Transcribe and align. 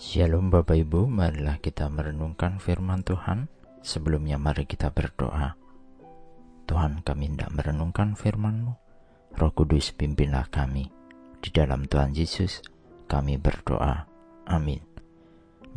Shalom 0.00 0.48
Bapak 0.48 0.72
Ibu, 0.72 1.04
marilah 1.04 1.60
kita 1.60 1.92
merenungkan 1.92 2.56
firman 2.56 3.04
Tuhan. 3.04 3.52
Sebelumnya 3.84 4.40
mari 4.40 4.64
kita 4.64 4.88
berdoa. 4.88 5.52
Tuhan 6.64 7.04
kami 7.04 7.28
hendak 7.28 7.52
merenungkan 7.52 8.16
firman-Mu. 8.16 8.72
Roh 9.36 9.52
Kudus 9.52 9.92
pimpinlah 9.92 10.48
kami. 10.48 10.88
Di 11.44 11.52
dalam 11.52 11.84
Tuhan 11.84 12.16
Yesus 12.16 12.64
kami 13.04 13.36
berdoa. 13.36 14.08
Amin. 14.48 14.80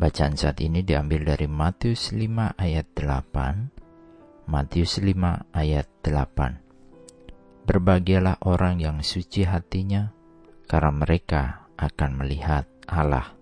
Bacaan 0.00 0.40
saat 0.40 0.64
ini 0.64 0.80
diambil 0.80 1.36
dari 1.36 1.44
Matius 1.44 2.16
5 2.16 2.56
ayat 2.56 2.88
8. 2.96 4.48
Matius 4.48 4.96
5 4.96 5.52
ayat 5.52 5.92
8. 6.00 7.68
Berbahagialah 7.68 8.40
orang 8.48 8.80
yang 8.80 9.04
suci 9.04 9.44
hatinya, 9.44 10.16
karena 10.64 11.04
mereka 11.04 11.68
akan 11.76 12.24
melihat 12.24 12.64
Allah. 12.88 13.35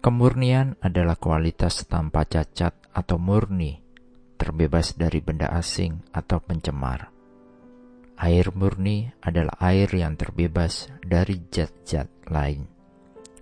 Kemurnian 0.00 0.80
adalah 0.80 1.20
kualitas 1.20 1.84
tanpa 1.84 2.24
cacat 2.24 2.72
atau 2.88 3.20
murni, 3.20 3.84
terbebas 4.40 4.96
dari 4.96 5.20
benda 5.20 5.52
asing 5.52 6.08
atau 6.16 6.40
pencemar. 6.40 7.12
Air 8.16 8.48
murni 8.56 9.12
adalah 9.20 9.60
air 9.60 9.92
yang 9.92 10.16
terbebas 10.16 10.88
dari 11.04 11.44
zat-zat 11.52 12.08
lain. 12.32 12.64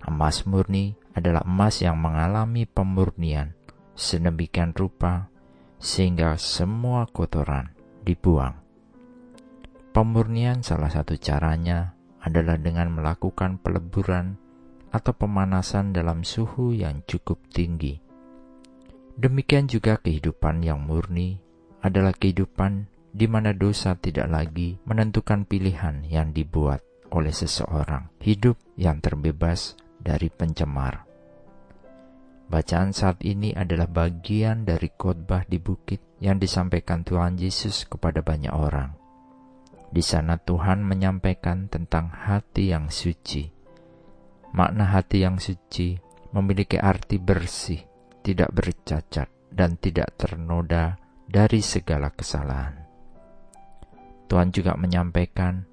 Emas 0.03 0.43
murni 0.43 0.99
adalah 1.15 1.47
emas 1.47 1.79
yang 1.79 1.95
mengalami 1.95 2.67
pemurnian 2.67 3.55
sedemikian 3.95 4.75
rupa 4.75 5.31
sehingga 5.79 6.35
semua 6.35 7.07
kotoran 7.07 7.71
dibuang. 8.03 8.59
Pemurnian 9.95 10.59
salah 10.59 10.91
satu 10.91 11.15
caranya 11.15 11.95
adalah 12.19 12.59
dengan 12.59 12.91
melakukan 12.91 13.63
peleburan 13.63 14.48
atau 14.89 15.13
pemanasan 15.13 15.93
dalam 15.93 16.25
suhu 16.25 16.73
yang 16.73 17.05
cukup 17.05 17.37
tinggi. 17.53 18.01
Demikian 19.19 19.67
juga 19.67 19.99
kehidupan 19.99 20.63
yang 20.63 20.79
murni 20.81 21.43
adalah 21.83 22.15
kehidupan 22.15 22.87
di 23.11 23.25
mana 23.27 23.51
dosa 23.51 23.97
tidak 23.97 24.29
lagi 24.29 24.79
menentukan 24.85 25.43
pilihan 25.43 26.05
yang 26.07 26.31
dibuat 26.31 26.85
oleh 27.09 27.33
seseorang, 27.33 28.07
hidup 28.21 28.55
yang 28.77 29.01
terbebas 29.01 29.75
dari 29.99 30.29
pencemar. 30.29 31.09
Bacaan 32.49 32.95
saat 32.95 33.21
ini 33.21 33.53
adalah 33.53 33.85
bagian 33.85 34.65
dari 34.65 34.89
khotbah 34.89 35.45
di 35.45 35.61
bukit 35.61 36.01
yang 36.17 36.41
disampaikan 36.41 37.05
Tuhan 37.05 37.37
Yesus 37.37 37.85
kepada 37.85 38.25
banyak 38.25 38.49
orang. 38.49 38.97
Di 39.89 40.01
sana 40.01 40.37
Tuhan 40.37 40.81
menyampaikan 40.85 41.69
tentang 41.69 42.09
hati 42.09 42.73
yang 42.73 42.89
suci 42.89 43.58
Makna 44.53 44.89
hati 44.93 45.21
yang 45.21 45.37
suci 45.37 45.93
memiliki 46.33 46.77
arti 46.77 47.17
bersih, 47.21 47.81
tidak 48.21 48.49
bercacat, 48.53 49.29
dan 49.49 49.77
tidak 49.77 50.13
ternoda 50.17 50.97
dari 51.25 51.61
segala 51.61 52.13
kesalahan. 52.13 52.85
Tuhan 54.29 54.53
juga 54.53 54.77
menyampaikan, 54.77 55.65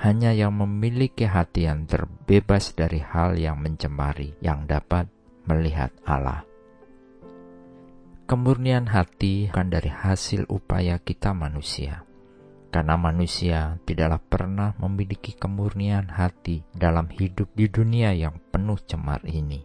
hanya 0.00 0.32
yang 0.32 0.56
memiliki 0.56 1.28
hati 1.28 1.68
yang 1.68 1.84
terbebas 1.84 2.72
dari 2.72 3.04
hal 3.04 3.36
yang 3.36 3.60
mencemari 3.60 4.32
yang 4.40 4.64
dapat 4.64 5.10
melihat 5.44 5.92
Allah. 6.08 6.44
Kemurnian 8.28 8.92
hati 8.92 9.48
bukan 9.48 9.72
dari 9.72 9.88
hasil 9.88 10.44
upaya 10.52 11.00
kita 11.00 11.32
manusia 11.32 12.07
karena 12.68 13.00
manusia 13.00 13.80
tidaklah 13.88 14.20
pernah 14.20 14.70
memiliki 14.76 15.32
kemurnian 15.32 16.12
hati 16.12 16.64
dalam 16.76 17.08
hidup 17.08 17.48
di 17.56 17.66
dunia 17.72 18.12
yang 18.12 18.36
penuh 18.52 18.76
cemar 18.84 19.24
ini. 19.24 19.64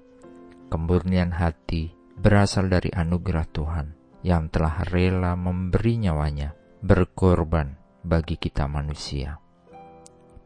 Kemurnian 0.71 1.35
hati 1.35 1.91
berasal 2.15 2.71
dari 2.71 2.89
anugerah 2.89 3.47
Tuhan 3.51 3.87
yang 4.23 4.47
telah 4.47 4.87
rela 4.87 5.35
memberi 5.35 5.99
nyawanya 5.99 6.55
berkorban 6.79 7.75
bagi 8.07 8.39
kita 8.39 8.71
manusia. 8.71 9.39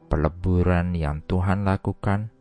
Peleburan 0.10 0.98
yang 0.98 1.22
Tuhan 1.30 1.62
lakukan 1.68 2.34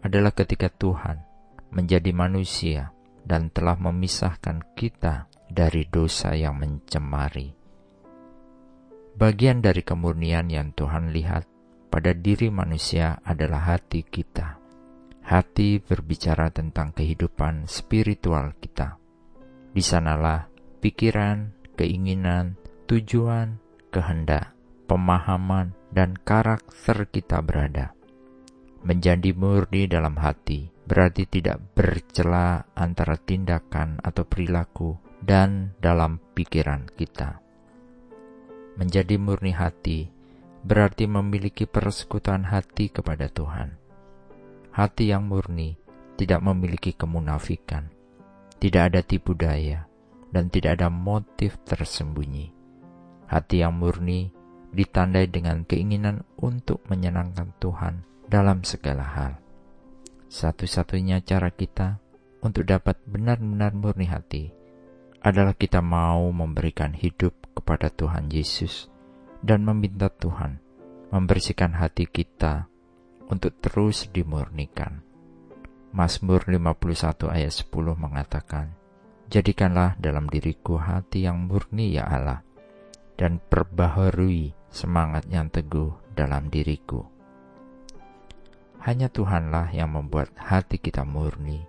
adalah 0.00 0.32
ketika 0.32 0.72
Tuhan 0.72 1.20
menjadi 1.68 2.14
manusia 2.16 2.96
dan 3.28 3.52
telah 3.52 3.76
memisahkan 3.76 4.72
kita 4.72 5.28
dari 5.52 5.84
dosa 5.84 6.32
yang 6.32 6.56
mencemari 6.56 7.57
Bagian 9.18 9.58
dari 9.58 9.82
kemurnian 9.82 10.46
yang 10.46 10.70
Tuhan 10.78 11.10
lihat 11.10 11.42
pada 11.90 12.14
diri 12.14 12.54
manusia 12.54 13.18
adalah 13.26 13.74
hati 13.74 14.06
kita. 14.06 14.62
Hati 15.26 15.82
berbicara 15.82 16.54
tentang 16.54 16.94
kehidupan 16.94 17.66
spiritual 17.66 18.54
kita. 18.62 18.94
Di 19.74 19.82
sanalah 19.82 20.46
pikiran, 20.78 21.50
keinginan, 21.74 22.62
tujuan, 22.86 23.58
kehendak, 23.90 24.54
pemahaman, 24.86 25.74
dan 25.90 26.14
karakter 26.22 27.10
kita 27.10 27.42
berada. 27.42 27.98
Menjadi 28.86 29.34
murni 29.34 29.90
dalam 29.90 30.14
hati 30.14 30.70
berarti 30.86 31.26
tidak 31.26 31.58
bercela 31.74 32.70
antara 32.70 33.18
tindakan 33.18 33.98
atau 33.98 34.22
perilaku 34.22 34.94
dan 35.18 35.74
dalam 35.82 36.22
pikiran 36.38 36.86
kita 36.94 37.47
menjadi 38.78 39.18
murni 39.18 39.50
hati 39.50 40.08
berarti 40.62 41.10
memiliki 41.10 41.66
persekutuan 41.66 42.46
hati 42.46 42.90
kepada 42.94 43.26
Tuhan. 43.26 43.74
Hati 44.70 45.10
yang 45.10 45.26
murni 45.26 45.74
tidak 46.14 46.38
memiliki 46.42 46.94
kemunafikan, 46.94 47.90
tidak 48.62 48.94
ada 48.94 49.00
tipu 49.02 49.34
daya, 49.34 49.90
dan 50.30 50.50
tidak 50.50 50.78
ada 50.78 50.88
motif 50.90 51.58
tersembunyi. 51.66 52.54
Hati 53.26 53.66
yang 53.66 53.74
murni 53.74 54.30
ditandai 54.70 55.26
dengan 55.26 55.66
keinginan 55.66 56.22
untuk 56.38 56.84
menyenangkan 56.86 57.50
Tuhan 57.58 58.06
dalam 58.28 58.62
segala 58.62 59.04
hal. 59.04 59.32
Satu-satunya 60.28 61.24
cara 61.24 61.48
kita 61.48 61.98
untuk 62.44 62.68
dapat 62.68 63.00
benar-benar 63.08 63.72
murni 63.72 64.06
hati 64.06 64.52
adalah 65.24 65.56
kita 65.56 65.82
mau 65.82 66.28
memberikan 66.30 66.94
hidup 66.94 67.47
kepada 67.58 67.90
Tuhan 67.90 68.30
Yesus 68.30 68.86
dan 69.42 69.66
meminta 69.66 70.06
Tuhan 70.06 70.62
membersihkan 71.10 71.74
hati 71.74 72.06
kita 72.06 72.70
untuk 73.26 73.58
terus 73.58 74.06
dimurnikan. 74.14 75.02
Mazmur 75.90 76.46
51 76.46 77.34
ayat 77.34 77.50
10 77.50 77.98
mengatakan, 77.98 78.76
Jadikanlah 79.28 79.98
dalam 80.00 80.30
diriku 80.30 80.78
hati 80.78 81.26
yang 81.26 81.48
murni 81.48 81.96
ya 81.96 82.06
Allah, 82.06 82.40
dan 83.18 83.40
perbaharui 83.40 84.54
semangat 84.70 85.26
yang 85.28 85.50
teguh 85.50 85.92
dalam 86.12 86.48
diriku. 86.52 87.04
Hanya 88.84 89.10
Tuhanlah 89.10 89.74
yang 89.74 89.90
membuat 89.96 90.32
hati 90.38 90.78
kita 90.78 91.02
murni 91.02 91.66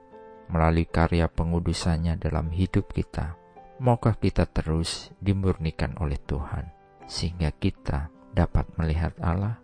melalui 0.51 0.87
karya 0.87 1.27
pengudusannya 1.31 2.19
dalam 2.19 2.51
hidup 2.53 2.91
kita 2.91 3.38
Maukah 3.79 4.19
kita 4.19 4.43
terus 4.43 5.07
dimurnikan 5.23 5.95
oleh 6.03 6.19
Tuhan 6.27 6.67
sehingga 7.07 7.47
kita 7.55 8.11
dapat 8.35 8.67
melihat 8.75 9.15
Allah? 9.23 9.55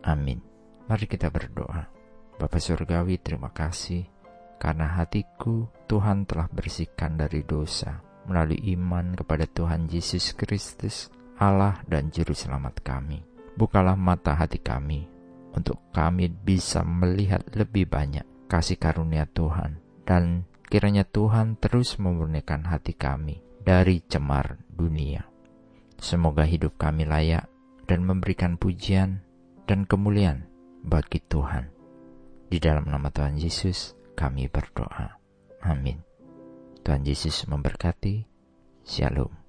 Amin. 0.00 0.40
Mari 0.88 1.04
kita 1.04 1.28
berdoa. 1.28 1.92
Bapa 2.40 2.56
Surgawi, 2.56 3.20
terima 3.20 3.52
kasih 3.52 4.08
karena 4.56 4.96
hatiku 4.96 5.68
Tuhan 5.84 6.24
telah 6.24 6.48
bersihkan 6.48 7.20
dari 7.20 7.44
dosa 7.44 8.00
melalui 8.24 8.64
iman 8.80 9.12
kepada 9.12 9.44
Tuhan 9.44 9.92
Yesus 9.92 10.32
Kristus, 10.32 11.12
Allah 11.36 11.84
dan 11.84 12.08
Juru 12.08 12.32
Selamat 12.32 12.80
kami. 12.80 13.20
Bukalah 13.60 13.92
mata 13.92 14.32
hati 14.32 14.56
kami 14.56 15.04
untuk 15.52 15.84
kami 15.92 16.32
bisa 16.32 16.80
melihat 16.80 17.44
lebih 17.52 17.92
banyak 17.92 18.24
kasih 18.48 18.80
karunia 18.80 19.28
Tuhan 19.28 19.78
dan 20.08 20.48
Kiranya 20.74 21.06
Tuhan 21.06 21.54
terus 21.54 22.02
memurnikan 22.02 22.66
hati 22.66 22.98
kami 22.98 23.38
dari 23.62 24.02
cemar 24.10 24.58
dunia. 24.66 25.22
Semoga 26.02 26.42
hidup 26.42 26.74
kami 26.74 27.06
layak 27.06 27.46
dan 27.86 28.02
memberikan 28.02 28.58
pujian 28.58 29.22
dan 29.70 29.86
kemuliaan 29.86 30.50
bagi 30.82 31.22
Tuhan. 31.30 31.70
Di 32.50 32.58
dalam 32.58 32.90
nama 32.90 33.06
Tuhan 33.06 33.38
Yesus 33.38 33.94
kami 34.18 34.50
berdoa. 34.50 35.14
Amin. 35.62 36.02
Tuhan 36.82 37.06
Yesus 37.06 37.46
memberkati. 37.46 38.26
Shalom. 38.82 39.43